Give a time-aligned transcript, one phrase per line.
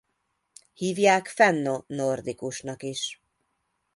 [0.73, 3.19] Hívják fenno-nordikusnak is.